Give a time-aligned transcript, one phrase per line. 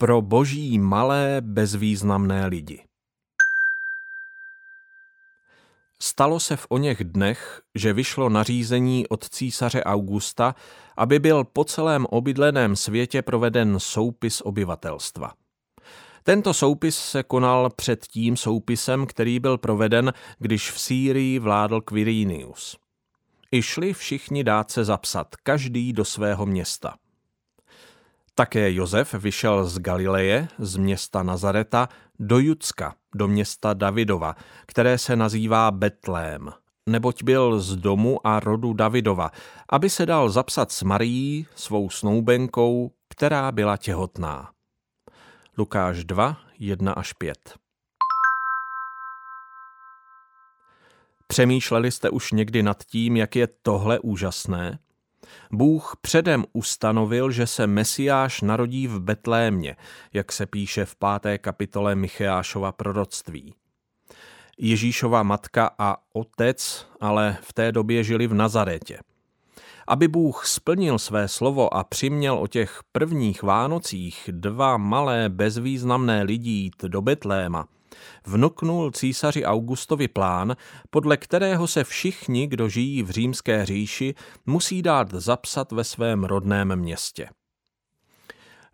[0.00, 2.84] pro boží malé bezvýznamné lidi.
[6.02, 10.54] Stalo se v oněch dnech, že vyšlo nařízení od císaře Augusta,
[10.96, 15.32] aby byl po celém obydleném světě proveden soupis obyvatelstva.
[16.22, 22.76] Tento soupis se konal před tím soupisem, který byl proveden, když v Sýrii vládl Quirinius.
[23.52, 26.94] I šli všichni dát se zapsat, každý do svého města.
[28.38, 31.88] Také Josef vyšel z Galileje, z města Nazareta,
[32.18, 36.50] do Judska, do města Davidova, které se nazývá Betlém,
[36.86, 39.30] neboť byl z domu a rodu Davidova,
[39.68, 44.50] aby se dal zapsat s Marií, svou snoubenkou, která byla těhotná.
[45.58, 47.54] Lukáš 2, 1 až 5
[51.26, 54.78] Přemýšleli jste už někdy nad tím, jak je tohle úžasné?
[55.52, 59.76] Bůh předem ustanovil, že se Mesiáš narodí v Betlémě,
[60.12, 63.54] jak se píše v páté kapitole Micheášova proroctví.
[64.58, 68.98] Ježíšova matka a otec ale v té době žili v Nazaretě.
[69.88, 76.50] Aby Bůh splnil své slovo a přiměl o těch prvních Vánocích dva malé bezvýznamné lidi
[76.50, 77.68] jít do Betléma,
[78.26, 80.56] vnuknul císaři Augustovi plán,
[80.90, 84.14] podle kterého se všichni, kdo žijí v římské říši,
[84.46, 87.28] musí dát zapsat ve svém rodném městě.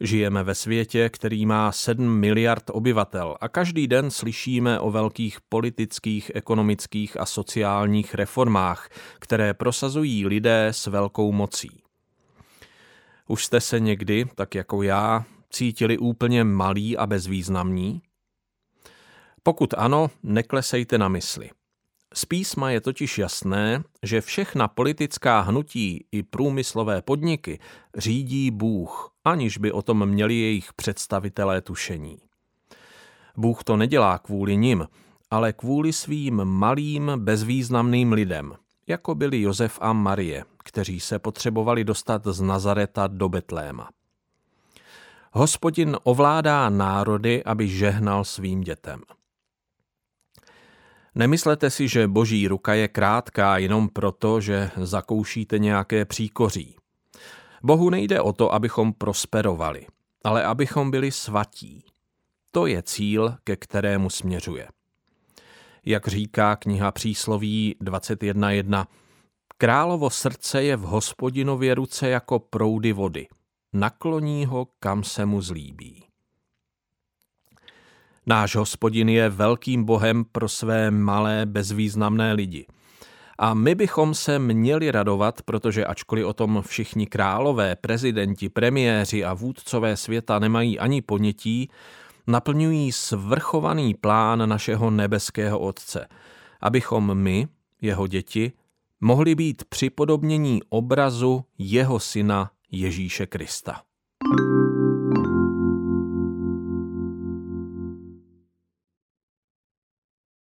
[0.00, 6.30] Žijeme ve světě, který má 7 miliard obyvatel a každý den slyšíme o velkých politických,
[6.34, 11.82] ekonomických a sociálních reformách, které prosazují lidé s velkou mocí.
[13.28, 18.02] Už jste se někdy, tak jako já, cítili úplně malí a bezvýznamní?
[19.42, 21.50] Pokud ano, neklesejte na mysli.
[22.14, 27.58] Z písma je totiž jasné, že všechna politická hnutí i průmyslové podniky
[27.96, 32.18] řídí Bůh, aniž by o tom měli jejich představitelé tušení.
[33.36, 34.88] Bůh to nedělá kvůli nim,
[35.30, 38.52] ale kvůli svým malým, bezvýznamným lidem,
[38.86, 43.90] jako byli Josef a Marie, kteří se potřebovali dostat z Nazareta do Betléma.
[45.32, 49.02] Hospodin ovládá národy, aby žehnal svým dětem.
[51.14, 56.76] Nemyslete si, že boží ruka je krátká jenom proto, že zakoušíte nějaké příkoří.
[57.62, 59.86] Bohu nejde o to, abychom prosperovali,
[60.24, 61.84] ale abychom byli svatí.
[62.50, 64.68] To je cíl, ke kterému směřuje.
[65.86, 68.86] Jak říká kniha přísloví 21.1,
[69.58, 73.26] královo srdce je v hospodinově ruce jako proudy vody.
[73.72, 76.11] Nakloní ho, kam se mu zlíbí.
[78.26, 82.66] Náš hospodin je velkým bohem pro své malé, bezvýznamné lidi.
[83.38, 89.34] A my bychom se měli radovat, protože ačkoliv o tom všichni králové, prezidenti, premiéři a
[89.34, 91.70] vůdcové světa nemají ani ponětí,
[92.26, 96.08] naplňují svrchovaný plán našeho nebeského Otce,
[96.60, 97.48] abychom my,
[97.80, 98.52] jeho děti,
[99.00, 103.82] mohli být připodobnění obrazu jeho syna Ježíše Krista.